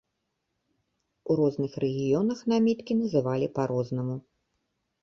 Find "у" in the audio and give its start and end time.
1.29-1.35